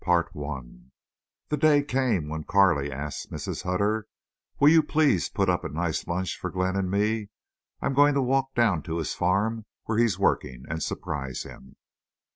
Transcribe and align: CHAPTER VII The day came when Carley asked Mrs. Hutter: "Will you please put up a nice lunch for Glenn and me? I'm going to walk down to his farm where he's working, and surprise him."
CHAPTER 0.03 0.31
VII 0.33 0.79
The 1.49 1.57
day 1.57 1.83
came 1.83 2.27
when 2.27 2.43
Carley 2.43 2.91
asked 2.91 3.31
Mrs. 3.31 3.61
Hutter: 3.65 4.07
"Will 4.59 4.69
you 4.69 4.81
please 4.81 5.29
put 5.29 5.47
up 5.47 5.63
a 5.63 5.69
nice 5.69 6.07
lunch 6.07 6.39
for 6.39 6.49
Glenn 6.49 6.75
and 6.75 6.89
me? 6.89 7.29
I'm 7.83 7.93
going 7.93 8.15
to 8.15 8.21
walk 8.23 8.55
down 8.55 8.81
to 8.81 8.97
his 8.97 9.13
farm 9.13 9.67
where 9.83 9.99
he's 9.99 10.17
working, 10.17 10.65
and 10.67 10.81
surprise 10.81 11.43
him." 11.43 11.75